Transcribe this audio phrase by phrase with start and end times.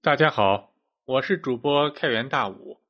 [0.00, 0.72] 大家好，
[1.06, 2.80] 我是主播开元大武，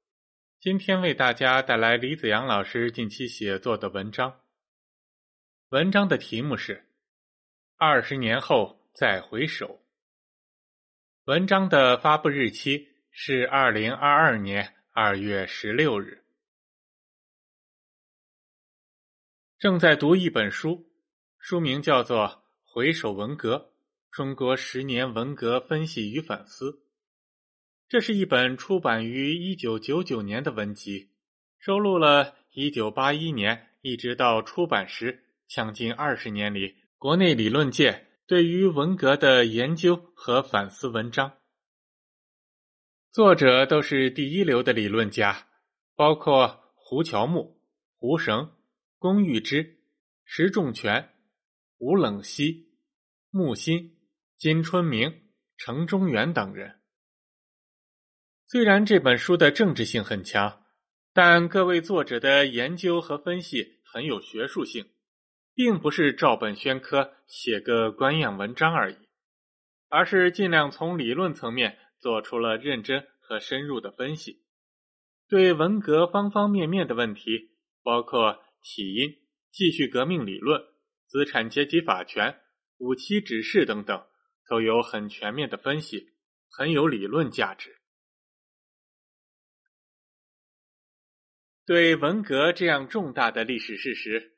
[0.60, 4.42] 今天为大家带来李子阳老师近期写作的文章。
[5.70, 6.76] 文章的题目是
[7.78, 9.66] 《二十年后再回首》。
[11.24, 16.22] 文章的发布日期是二零二二年二月十六日。
[19.58, 20.86] 正在读一本书，
[21.38, 22.26] 书名叫做
[22.62, 23.72] 《回首文革：
[24.10, 26.70] 中国十年文革分析与反思》。
[27.88, 31.08] 这是一本出版于一九九九年的文集，
[31.58, 38.06] 收录了一九八一年一直到出版时将近二十年里国内理论界。
[38.26, 41.38] 对于文革的研究和反思文章，
[43.10, 45.48] 作者都是第一流的理论家，
[45.96, 47.58] 包括胡乔木、
[47.96, 48.52] 胡绳、
[48.98, 49.78] 龚玉芝、
[50.26, 51.08] 石仲泉、
[51.78, 52.68] 吴冷西、
[53.30, 53.96] 木心、
[54.36, 55.22] 金春明、
[55.56, 56.77] 程中原等人。
[58.50, 60.64] 虽然这本书的政治性很强，
[61.12, 64.86] 但各位作者的研究和分析很有学术性。
[65.54, 68.96] 并不是照本宣科写个官样文章而已，
[69.88, 74.44] 而是尽量从理论层面做出了认真和深入的分析，
[75.28, 79.16] 对文革方方面面的问题，包括起因、
[79.50, 80.62] 继续革命理论、
[81.06, 82.38] 资产阶级法权、
[82.76, 84.06] 五七指示等等，
[84.48, 86.12] 都有很全面的分析，
[86.48, 87.77] 很有理论价值。
[91.68, 94.32] 对文革这样重大的历史事实。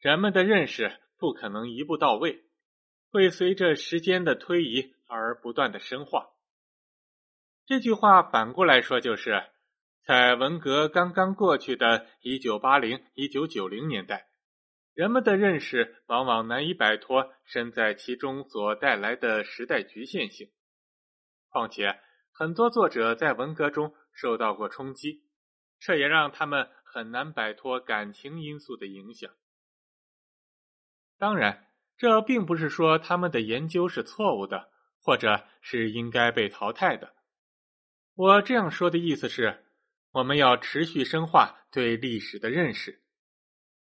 [0.00, 2.44] 人们的认识不可能一步到位，
[3.10, 6.28] 会随着时间的推移而不断的深化。
[7.64, 9.44] 这句话反过来说，就是
[10.02, 14.28] 在文革刚刚过去的一九八零、一九九零年代，
[14.92, 20.50] 人们的认识往往难以摆脱身在其中所带来的时代局限性。
[21.48, 21.98] 况且，
[22.30, 25.23] 很多作者在文革中受到过冲击，
[25.86, 29.30] 这也让他们很难摆脱感情因素的影响。
[31.18, 31.66] 当然，
[31.98, 34.70] 这并不是说他们的研究是错误的，
[35.02, 37.14] 或者是应该被淘汰的。
[38.14, 39.62] 我这样说的意思是，
[40.12, 43.02] 我们要持续深化对历史的认识。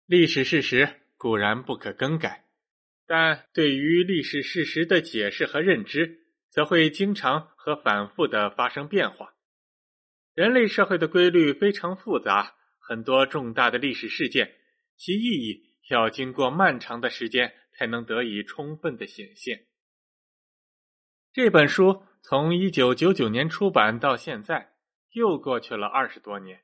[0.07, 2.47] 历史事实固然不可更改，
[3.07, 9.35] 但对于历史事实的解释和认知，则会经常和反复的发生变化。
[10.35, 14.55] 人类社会的规律非常复杂，很多重大的历史事件，
[14.97, 15.73] 其意义。
[15.89, 19.67] 要经过漫长的时间才能得以充分的显现。
[21.33, 24.75] 这本书从一九九九年出版到现在，
[25.11, 26.63] 又过去了二十多年。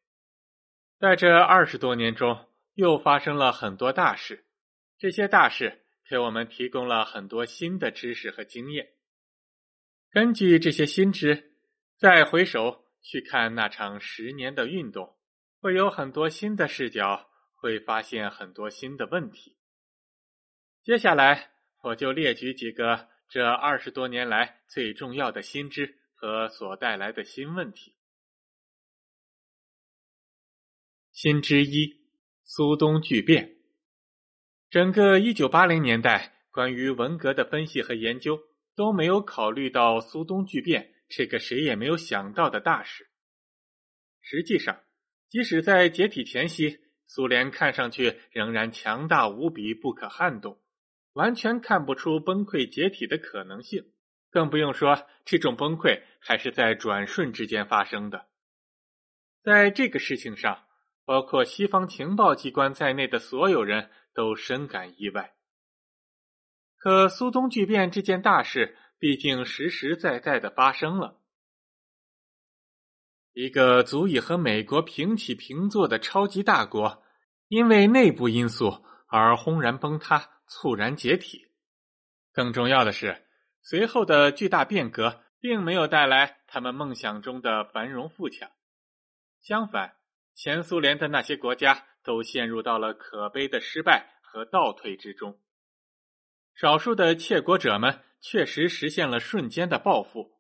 [0.99, 4.47] 在这二十多年中，又发生了很多大事。
[4.97, 8.89] 这些大事给我们提供了很多新的知识和经验。
[10.11, 11.53] 根据这些新知，
[11.97, 15.17] 再回首去看那场十年的运动，
[15.61, 17.25] 会有很多新的视角。
[17.61, 19.57] 会发现很多新的问题。
[20.85, 21.51] 接下来，
[21.83, 27.97] 我就列举几个这二十多年来最重要的新知和所带来的新问题。
[31.11, 31.97] 新知一：
[32.45, 33.57] 苏东巨变。
[34.71, 38.39] 整个一九八零年代，关于文革的分析和研究
[38.77, 43.09] 都没有考虑到苏东巨变这个谁也没有想到的大事。
[44.21, 44.85] 实际上，
[45.29, 46.81] 即使在解体前夕。
[47.11, 50.61] 苏联看上去仍然强大无比、不可撼动，
[51.15, 53.95] 完全看不出崩溃解体的可能性。
[54.29, 58.27] 更不用说这种崩溃还是在转瞬之间发生的。
[59.41, 60.67] 在这个事情上，
[61.07, 65.35] 包括西方情报机关在内的所有人都深感意外。
[66.77, 71.21] 可苏东巨变这件大事，毕竟实实在在的发生了。
[73.33, 77.05] 一个足以和美国平起平坐的超级大国，
[77.47, 81.47] 因为内部因素而轰然崩塌、猝然解体。
[82.33, 83.27] 更重要的是，
[83.63, 88.51] 随后的巨大变革并没有带来他们梦想中的繁荣富强。
[89.41, 89.95] 相反，
[90.35, 95.41] 前苏联的那些国家都陷入到了可悲的失败和倒退之中。
[96.57, 100.33] 少数的窃国者们确实实现了瞬间的暴富，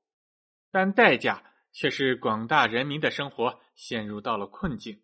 [0.71, 1.45] 但代价。
[1.71, 5.01] 却是广大人民的生活陷入到了困境，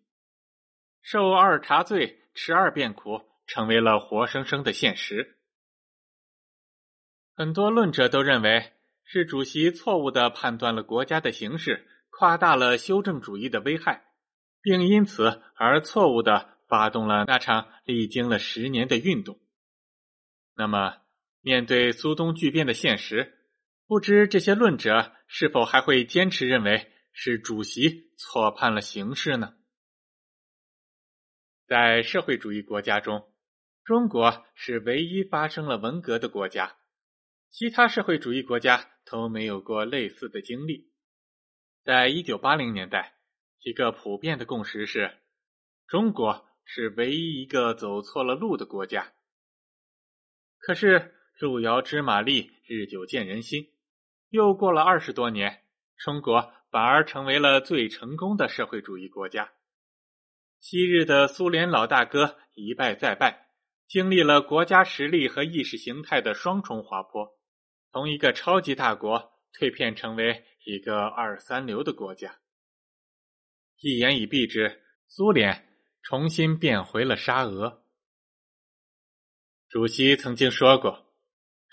[1.01, 5.37] 受二茬罪、吃二遍苦，成为了活生生的现实。
[7.33, 8.73] 很多论者都认为
[9.05, 14.03] 是主席错误的判断了国家的形势，夸大了修正主义的危害，
[14.61, 19.39] 并因此而错误的发动了那场历经了十年的运动。
[20.55, 20.97] 那么，
[21.45, 23.37] 面对苏东巨变的现实，
[23.85, 29.53] 不知这些论者是否还会坚持认为是主席错判了形势呢？
[31.67, 33.31] 在社会主义国家中，
[33.83, 36.77] 中国是唯一发生了文革的国家，
[37.51, 40.89] 其他社会主义国家都没有过类似的经历。
[41.83, 43.19] 在一九八零年代，
[43.59, 45.19] 一个普遍的共识是，
[45.85, 49.13] 中国是唯一一个走错了路的国家。
[50.57, 53.69] 可是路遥知马力，日久见人心，
[54.29, 55.65] 又过了二十多年，
[55.97, 59.51] 中国反而成为了最成功的社会主义国家。
[60.61, 63.49] 昔日的苏联老大哥一败再败，
[63.85, 67.37] 经历了国家实力和意识形态的双重滑坡，
[67.91, 72.39] 从一个超级大国蜕变成为一个二三流的国家。
[73.81, 75.67] 一言以蔽之，苏联
[76.01, 77.83] 重新变回了沙俄。
[79.67, 81.04] 主席曾经说过：“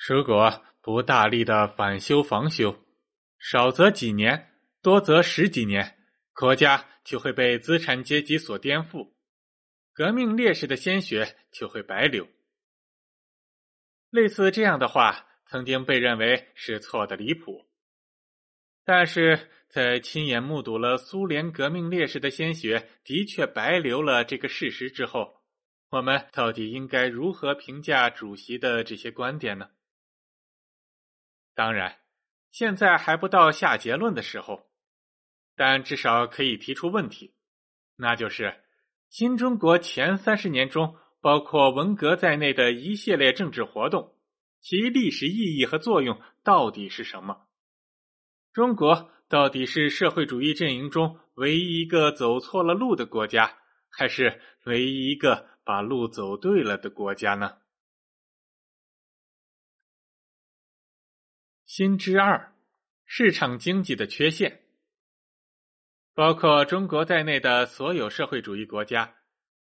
[0.08, 2.76] 如果不大力的反修防修，
[3.38, 4.50] 少则几年，
[4.82, 5.98] 多则十几年。”
[6.34, 9.12] 国家就会被资产阶级所颠覆，
[9.92, 12.26] 革命烈士的鲜血就会白流。
[14.08, 17.66] 类似这样的话，曾经被认为是错的离谱。
[18.82, 25.42] 但是在亲眼目睹了苏联革命烈士的鲜血的确白流了这个事实之后，
[25.90, 29.68] 我们到底应该如何评价主席的这些观点呢？
[31.54, 31.98] 当然，
[32.50, 34.68] 现在还不到下结论的时候。
[35.54, 37.34] 但至少可以提出问题，
[37.96, 38.64] 那就是
[39.10, 44.16] 新中国前三十年中，包括文革在内的一系列政治活动，
[44.60, 47.48] 其历史意义和作用到底是什么？
[48.54, 53.58] 中国到底是社会主义阵营中唯一一个走错了路的国家，
[53.90, 57.58] 还是唯一一个把路走对了的国家呢？
[61.74, 62.54] 新之二，
[63.06, 64.60] 市场经济的缺陷。
[66.12, 69.16] 包括中国在内的所有社会主义国家，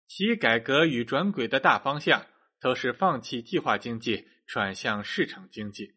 [0.06, 2.26] 其改革与转轨的大方向
[2.60, 5.94] 都是放弃计划经济，转向市场经济。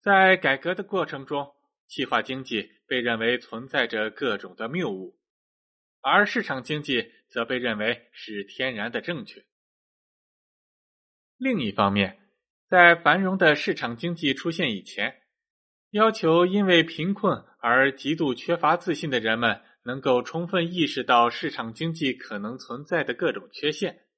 [0.00, 1.54] 在改革的过程中，
[1.86, 5.16] 计划经济被认为存在着各种的谬误，
[6.00, 9.46] 而市场经济则被认为是天然的正确。
[11.36, 12.23] 另一方面，
[12.74, 15.22] 在繁荣的市场经济出现以前，
[15.90, 24.08] 要求因为贫困而极度缺乏自信的人们能够充分意识到市场经济可能存在的各种缺陷，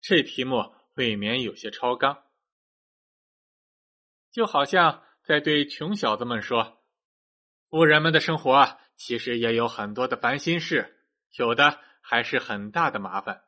[0.00, 2.22] 这题目未免有些超纲。
[4.30, 6.84] 就好像在对穷小子们说
[7.68, 11.04] ：“富人们的生活其实也有很多的烦心事，
[11.36, 13.42] 有的还是很大的麻烦。”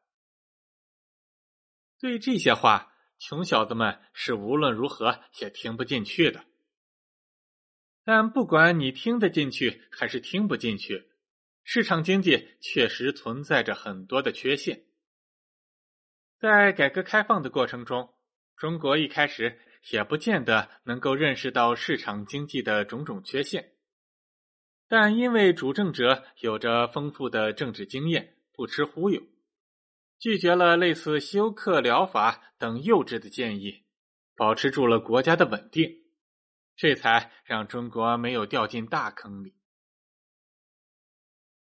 [2.03, 2.90] 对这些话，
[3.21, 6.43] 穷小子们是无论如何也听不进去的。
[8.03, 11.11] 但不管你听得进去还是听不进去，
[11.63, 14.87] 市场经济确实存在着很多的缺陷。
[16.39, 18.15] 在改革开放的过程中，
[18.57, 23.75] 中国一开始也不见得能够认识到市场经济的种种缺陷，
[24.89, 29.23] 但因为主政者有着丰富的政治经验，不吃忽悠，
[30.21, 33.87] 拒绝了类似休克疗法等幼稚的建议，
[34.37, 35.91] 保持住了国家的稳定。
[36.77, 39.55] 这才让中国没有掉进大坑里。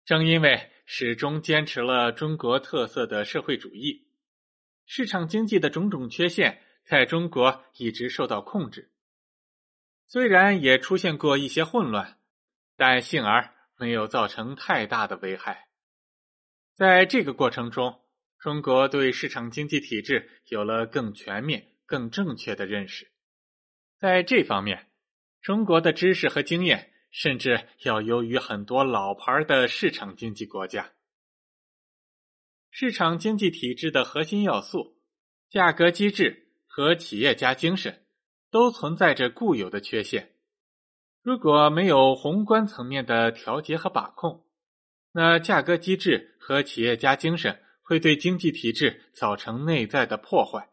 [0.06, 4.08] 正因为始终坚持了中国特色的社会主义，
[4.86, 8.92] 市场经济的种种缺陷在中国一直受到控制。
[10.08, 12.20] 虽然也出现过一些混乱，
[12.76, 15.68] 但幸而没有造成太大的危害。
[16.76, 18.02] 在这个过程中，
[18.40, 23.12] 中国对市场经济体制有了更全面、更正确的认识。
[23.98, 24.88] 在这方面，
[25.42, 30.94] 中国的知识和经验，甚至要优于很多老牌的市场经济国家。
[32.70, 35.00] 市场经济体制的核心要素——
[35.50, 38.06] 价格机制和企业家精神，
[38.52, 40.36] 都存在着固有的缺陷。
[41.24, 44.46] 如果没有宏观层面的调节和把控，
[45.12, 50.70] 那价格机制和企业家精神会对经济体制造成内在的破坏，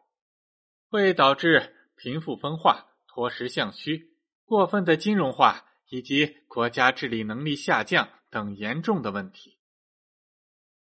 [0.91, 4.17] 会导致贫富分化、脱实向虚。
[4.45, 9.61] 过分的金融化以及国家治理能力下降等严重的问题，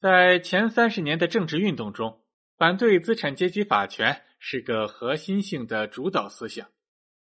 [0.01, 2.23] 在前三十年的政治运动中，
[2.57, 6.69] 反对资产阶级法权是个核心性的主导思想，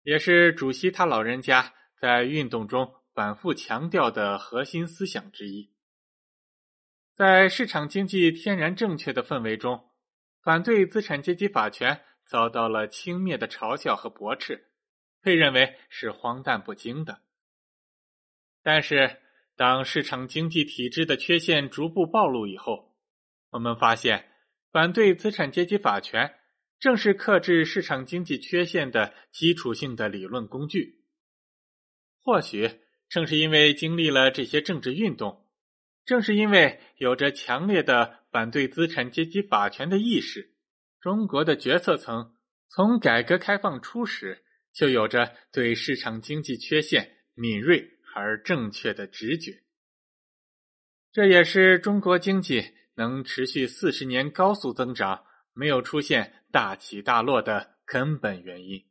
[0.04, 5.71] 也是主席他老人家在运动中反复强调的核心思想之一。
[7.22, 9.92] 在市场经济天然正确的氛围中，
[10.42, 14.72] 反对资产阶级法权遭到了轻蔑的嘲笑和驳斥。
[15.22, 17.22] 被认为是荒诞不经的。
[18.64, 19.18] 但是，
[19.56, 22.98] 当市场经济体制的缺陷逐步暴露以后，
[23.52, 24.32] 我们发现，
[24.72, 26.40] 反对资产阶级法权
[26.80, 31.04] 正是克制市场经济缺陷的基础性的理论工具。
[32.24, 35.41] 或许正是因为经历了这些政治运动，
[36.12, 40.52] 正是因为有着强烈的反对资产阶级法权的意识，
[41.00, 42.36] 中国的决策层
[42.68, 47.90] 从改革开放初始就有着对市场经济缺陷敏锐。
[48.14, 49.64] 而正确的直觉，
[51.14, 52.62] 这也是中国经济
[52.96, 58.86] 能持续四十年高速增长、没有出现大起大落的根本原因。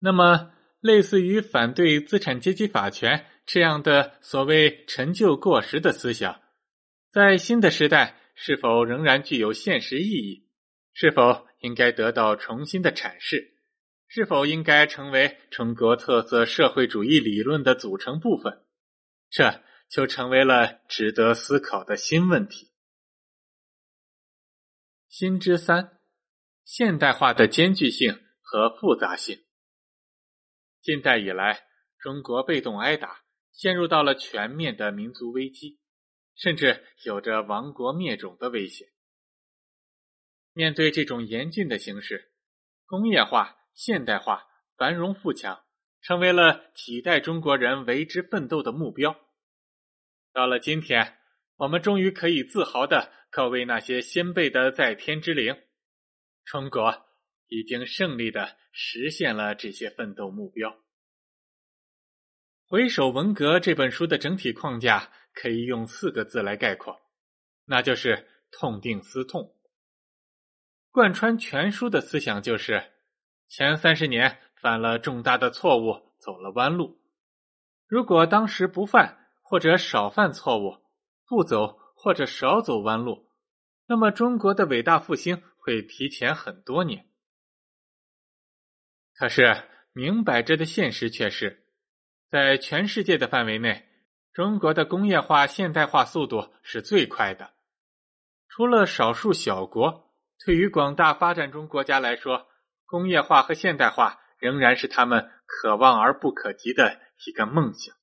[0.00, 6.40] 那么，类似于反对资产阶级法权这样的所谓陈旧过时的思想，
[7.10, 10.48] 在新的时代是否仍然具有现实意义？
[10.92, 13.52] 是否应该得到重新的阐释？
[14.06, 18.64] 是否应该成为中国特色社会主义理论的组成部分？
[19.28, 22.70] 这就成为了值得思考的新问题。
[25.08, 25.98] 新之三：
[26.64, 29.44] 现代化的艰巨性和复杂性。
[30.80, 31.66] 近代以来，
[31.98, 33.23] 中国被动挨打，
[33.54, 35.80] 陷入到了全面的民族危机，
[36.34, 38.88] 甚至有着亡国灭种的危险。
[40.52, 42.32] 面对这种严峻的形势，
[42.84, 43.56] 工业化。
[43.76, 44.46] 现代化、
[44.76, 45.64] 繁荣富强，
[46.00, 49.18] 成为了几代中国人为之奋斗的目标。
[50.32, 51.18] 到了今天，
[51.56, 55.60] 我们终于可以自豪的告慰那些先辈的在天之灵：
[56.44, 57.04] 中国
[57.48, 60.83] 已经胜利的实现了这些奋斗目标。
[62.66, 66.98] 回首文革这本书的整体框架，可以用四个字来概括，
[67.66, 69.54] 那就是痛定思痛。
[70.90, 72.90] 贯穿全书的思想就是。
[73.46, 76.98] 前三十年犯了重大的错误，走了弯路。
[77.86, 80.82] 如果当时不犯或者少犯错误，
[81.26, 83.28] 不走或者少走弯路，
[83.86, 87.06] 那么中国的伟大复兴会提前很多年。
[89.12, 91.63] 可是明摆着的现实却是，
[92.34, 93.86] 在全世界的范围内，
[94.32, 97.52] 中国的工业化现代化速度是最快的。
[98.48, 100.12] 除了少数小国，
[100.44, 102.48] 对于广大发展中国家来说，
[102.86, 107.94] 工业化和现代化仍然是他们可望而不可及的一个梦想。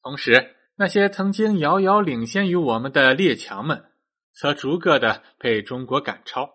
[0.00, 3.84] 同时，那些曾经遥遥领先于我们的列强们，
[4.32, 6.48] 则逐个的被中国赶超。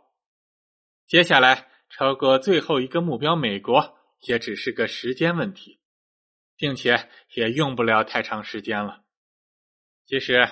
[1.07, 3.97] 接下来，超过最后一个目标——美国，
[4.29, 5.81] 也只是个时间问题，
[6.57, 9.03] 并且也用不了太长时间了。
[10.05, 10.47] 其实，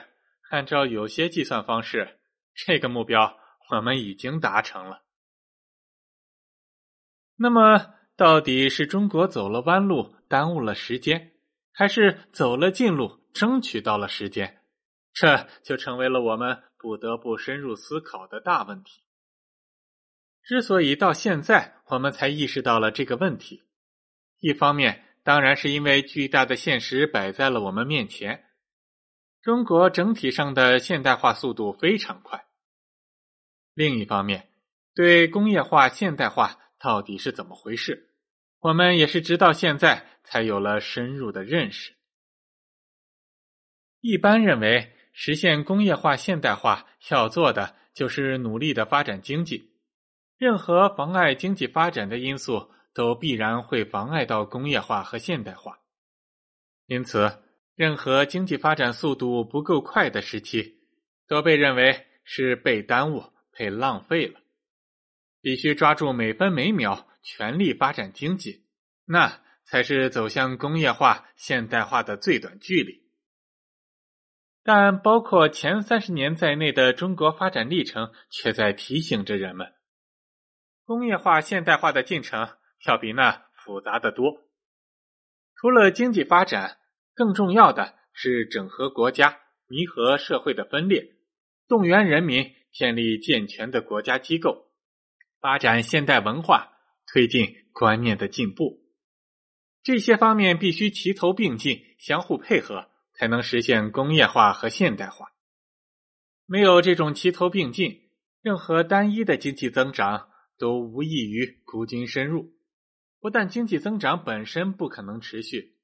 [0.50, 2.20] 按照有些计算方式，
[2.54, 3.38] 这个目标
[3.70, 5.04] 我们已经达成了。
[7.36, 11.34] 那么，到底是中国走了弯路，耽误了时间，
[11.72, 14.62] 还是走了近路，争取到了时间？
[15.14, 19.04] 这就成为了我们不得不深入思考的大问题。
[20.42, 23.64] 之所以到现在我们才意识到了这个问题，
[24.40, 28.44] 一方面当然是因为巨大的现实摆在了我们面前，
[29.42, 32.40] 中国整体上的现代化速度非常快；
[33.74, 34.50] 另一方面，
[34.94, 36.60] 对工业化现代化。
[36.80, 38.10] 到底是怎么回事？
[38.60, 41.94] 我们也是直到现在才有了深入的认识。
[44.02, 49.72] 一般认为，实现工业化现代化要做的就是努力的发展经济。
[50.38, 55.80] 任何妨碍经济发展的因素，都必然会妨碍到工业化和现代化。
[56.86, 57.44] 因此，
[57.76, 60.82] 任何经济发展速度不够快的时期，
[61.28, 64.40] 都被认为是被耽误、被浪费了。
[65.42, 68.66] 必须抓住每分每秒，全力发展经济，
[69.06, 73.04] 那才是走向工业化现代化的最短距离。
[74.66, 79.74] 但包括前三十年在内的中国发展历程，却在提醒着人们，
[80.86, 82.48] 工业化现代化的进程
[82.86, 84.42] 要比那复杂的多。
[85.56, 86.78] 除了经济发展，
[87.14, 91.16] 更重要的是整合国家，弥合社会的分裂，
[91.68, 94.72] 动员人民，建立健全的国家机构。
[95.40, 96.72] 发展现代文化，
[97.06, 98.82] 推进观念的进步，
[99.84, 105.34] 这些方面必须齐头并进，相互配合，才能实现工业化和现代化。
[106.46, 108.10] 没有这种齐头并进，
[108.42, 112.53] 任何单一的经济增长都无异于孤军深入。
[113.24, 115.78] 不但经济增长本身不可能持续，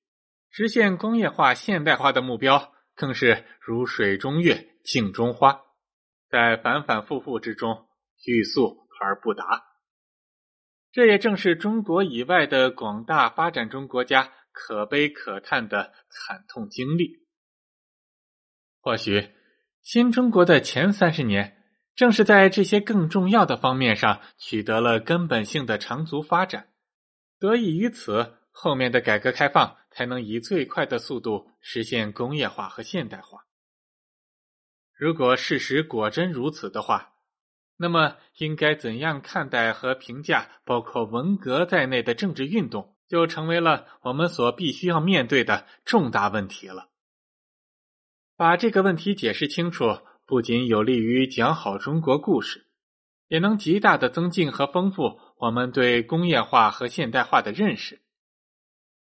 [0.52, 5.62] 实现工业化现代化的目标更是如水中月、镜中花，
[6.30, 7.88] 在反反复复之中
[8.26, 8.88] 欲速。
[9.02, 9.64] 而不达。
[10.92, 17.26] 这也正是中国以外的广大发展中国家可悲可叹的惨痛经历。
[18.82, 19.30] 或许，
[19.82, 21.64] 新中国的前三十年，
[21.96, 26.68] 正是在这些更重要的方面上取得了根本性的长足发展。
[27.40, 33.46] 得益于此，后面的改革开放才能以最快的速度实现工业化和现代化。
[34.94, 37.14] 如果事实果真如此的话，
[37.78, 46.90] 那么应该怎样看待和评价包括文革在内的政治运动，就成为了我们所必须要面对的重大问题了。
[48.36, 52.66] 把这个问题解释清楚，不仅有利于讲好中国故事，
[53.30, 58.02] 也能极大的增进和丰富我们对工业化和现代化的认识。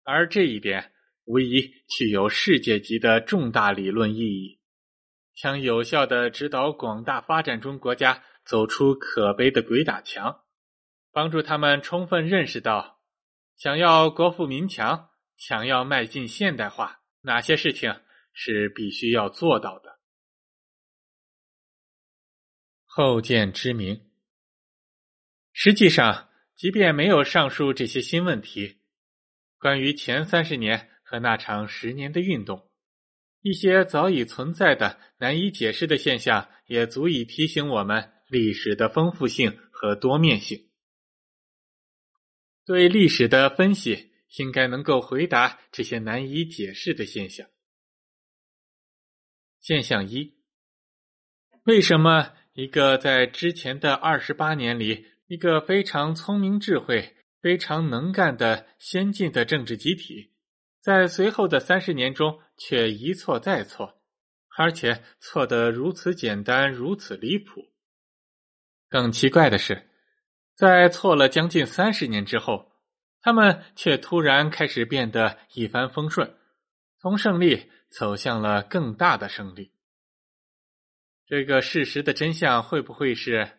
[0.02, 0.92] 而这一点
[1.24, 4.60] 无疑具有世界级的重大理论意义，
[5.34, 10.44] 将有效的指导广大发展中国家走出可悲的鬼打墙，
[11.10, 13.00] 帮助他们充分认识到，
[13.56, 17.98] 想要国富民强，想要迈进现代化，哪些事情
[18.34, 19.98] 是必须要做到的。
[22.84, 24.05] 后见之明。
[25.58, 28.76] 实际上，即便没有上述这些新问题。
[29.58, 32.70] 关于前三十年和那场十年的运动，
[33.40, 40.68] 一些早已存在的难以解释的现象，也足以提醒我们历史的丰富性和多面性。
[42.66, 47.48] 对历史的分析，应该能够回答这些难以解释的现象。
[49.62, 50.36] 现象一：
[51.62, 57.16] 为什么一个在之前的二十八年里，一个非常聪明智慧？
[57.42, 60.32] 非常能干的先进的政治集体，
[60.80, 64.00] 在随后的三十年中却一错再错，
[64.56, 67.72] 而且错得如此简单，如此离谱。
[68.88, 69.90] 更奇怪的是，
[70.56, 72.72] 在错了将近三十年之后，
[73.20, 76.36] 他们却突然开始变得一帆风顺，
[76.98, 79.72] 从胜利走向了更大的胜利。
[81.26, 83.58] 这个事实的真相会不会是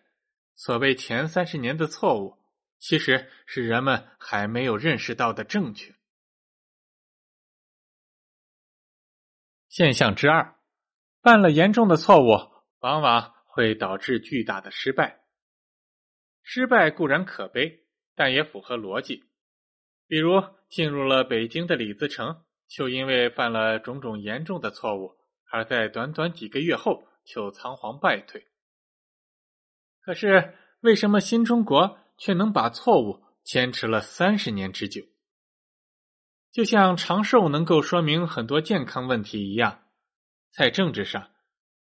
[0.58, 2.38] 所谓前三十年的错误？
[2.80, 5.96] 其实是人们还没有认识到的正确
[9.68, 10.56] 现象之二：
[11.22, 15.24] 犯了严重的错误，往往会导致巨大的失败。
[16.42, 19.24] 失败固然可悲，但也符合逻辑。
[20.08, 25.18] 比如进入了北京的李自成，就因为犯了种种严重的错误，
[25.52, 28.48] 而在短短几个月后就仓皇败退。
[30.08, 32.00] 可是为什么新中国？
[32.18, 35.04] 却能把错误坚持了三十年之久，
[36.50, 39.84] 就像长寿能够说明很多健康问题一样，
[40.50, 41.30] 在政治上，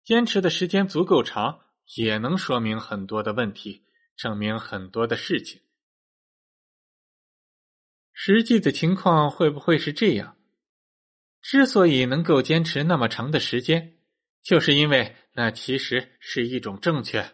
[0.03, 1.61] 坚持的时间足够长，
[1.95, 3.85] 也能说明很多的问题，
[4.17, 5.61] 证明很多的事情。
[8.11, 10.37] 实际的情况会不会是这样？
[11.41, 13.97] 之所以能够坚持那么长的时间，
[14.43, 17.33] 就是因为那其实是一种正确，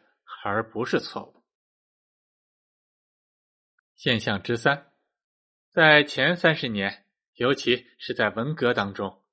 [0.50, 1.44] 而不是错误。
[3.96, 4.92] 现象之三，
[5.72, 9.24] 在前三十年，尤其是在文革当中，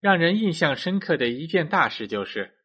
[0.00, 2.58] 让人印象深刻的一件大事，就是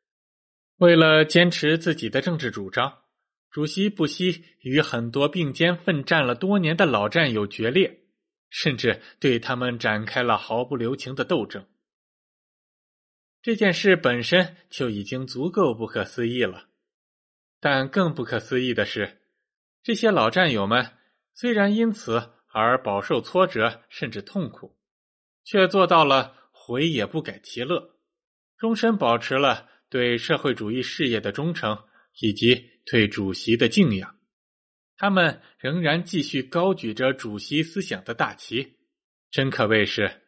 [0.77, 3.03] 为了坚持自己的政治主张，
[3.49, 8.05] 主席不惜与很多并肩奋战了多年的老战友决裂，
[8.49, 11.67] 甚至对他们展开了毫不留情的斗争。
[13.41, 16.69] 这件事本身就已经足够不可思议了，
[17.59, 19.21] 但更不可思议的是，
[19.83, 20.93] 这些老战友们。
[21.35, 24.77] 虽然因此而饱受挫折甚至痛苦，
[25.45, 27.95] 却做到了悔也不改其乐，
[28.57, 31.81] 终身保持了对社会主义事业的忠诚
[32.19, 34.19] 以及对主席的敬仰。
[34.97, 38.77] 他们仍然继续高举着主席思想的大旗，
[39.31, 40.23] 真可谓是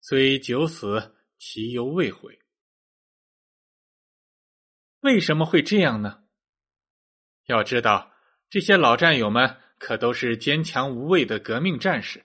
[0.00, 2.40] 虽九死其犹未悔。
[4.98, 6.25] 为什么会这样呢？
[7.46, 8.12] 要知道，
[8.50, 9.56] 这些老战友们。
[9.78, 12.24] 可都是坚强无畏的革命战士，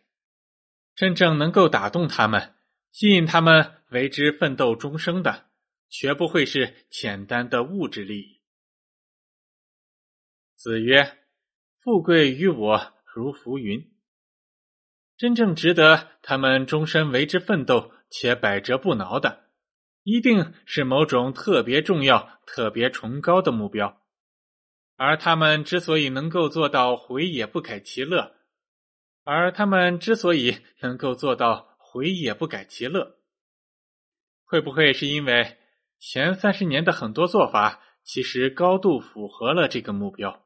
[0.95, 2.55] 真正能够打动他们、
[2.93, 5.47] 吸引他们为之奋斗终生的，
[5.89, 8.41] 绝不会是简单的物质利益。
[10.55, 11.17] 子曰
[11.77, 13.91] ：“富贵于我如浮云。”
[15.17, 19.49] 真正值得他们终身为之奋斗且百折不挠的，
[20.03, 24.00] 一定是某种特别重要、特别崇高的目标。
[25.03, 28.35] 而他们之所以能够做到悔也不改其乐，
[29.23, 33.17] 而他们之所以能够做到悔也不改其乐，
[34.43, 35.57] 会不会是因为
[35.97, 40.45] 前三十年的很多做法其实高度符合了这个目标？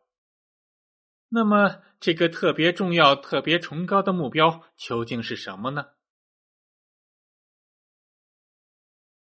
[1.28, 5.88] 那么，这个特别重要、特别崇高的目标究竟是什么呢？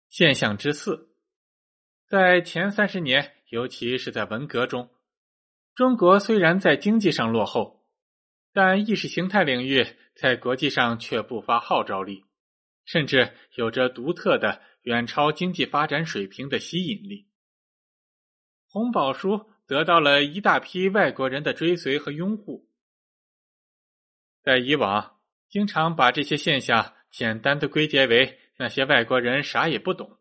[0.10, 1.16] 现象之四，
[2.06, 4.94] 在前三十年，尤其是在文革中，
[5.76, 7.86] 中国虽然在经济上落后，
[8.54, 12.26] 但意识形态领域在国际上却不乏号召力，
[12.86, 17.28] 甚至有着独特的、远超经济发展水平的吸引力。
[18.68, 19.50] 红宝书。
[19.68, 22.68] 得到了一大批外国人的追随和拥护。
[24.44, 30.20] 在以往，经常把这些现象简单的归结为那些外国人啥也不懂，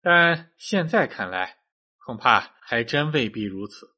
[0.00, 1.58] 但现在看来，
[1.96, 3.97] 恐怕还真未必如此。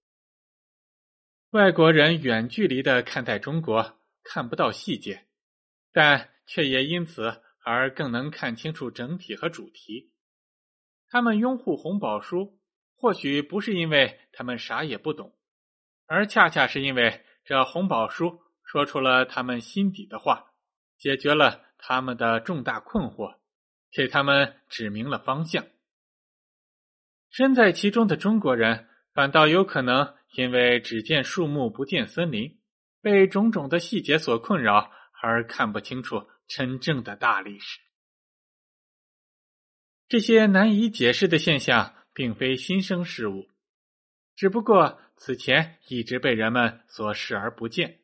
[1.50, 5.26] 外国人远距离的看待中国，看不到细节，
[5.92, 10.12] 但却也因此而更能看清楚整体和主题。
[11.08, 12.56] 他们拥护红宝书。
[13.02, 15.34] 或许不是因为他们啥也不懂，
[16.04, 20.52] 而恰恰是因为这红宝书说出了他们心底的话，
[20.98, 23.38] 解决了他们的重大困惑，
[23.90, 25.64] 给他们指明了方向。
[27.30, 32.58] 身在其中的中国人反倒有可能因为只见树木不见森林，
[33.00, 34.90] 被种种的细节所困扰，
[35.22, 37.78] 而看不清楚真正的大历史。
[40.08, 41.96] 这些难以解释的现象。
[42.12, 43.48] 并非新生事物，
[44.34, 48.00] 只不过此前一直被人们所视而不见。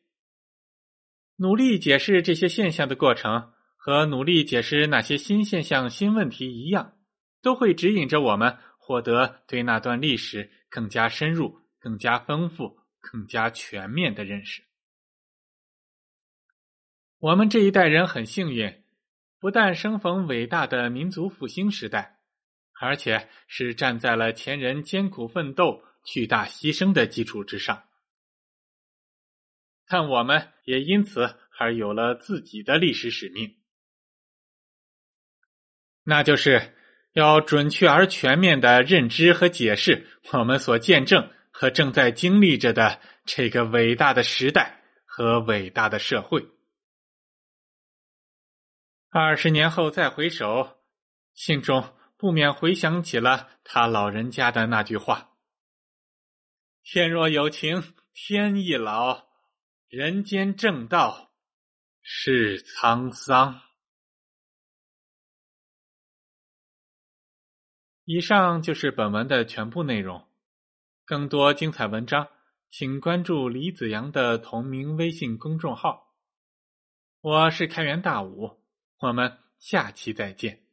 [1.35, 6.97] 努力解释这些现象的过程，和努力解释那些新现象、新问题一样，
[7.41, 14.63] 都会指引着我们获得对那段历史更加深入、更加丰富、更加全面的认识。
[17.19, 18.83] 我们这一代人很幸运，
[19.39, 22.13] 不但生逢伟大的民族复兴时代。
[22.79, 27.85] 而且是站在了前人艰苦奋斗、巨大牺牲的基础之上，
[29.87, 33.57] 但我们也因此而有了自己的历史使命，
[36.03, 36.75] 那就是
[37.13, 46.47] 要准确而全面的认知和解释我们所见证和正在经历着的这个伟大的时代和伟大的社会。
[49.09, 50.77] 二十年后再回首，
[51.33, 51.95] 心中。
[52.15, 55.35] 不免回想起了他老人家的那句话
[56.83, 59.27] ：“天若有情天亦老，
[59.87, 61.31] 人间正道
[62.01, 63.61] 是沧桑。”
[68.05, 70.26] 以上就是本文的全部内容。
[71.07, 72.27] 更多精彩文章，
[72.69, 76.13] 请关注李子阳的同名微信公众号。
[77.21, 78.59] 我是开元大武，
[78.99, 80.66] 我们下期再见。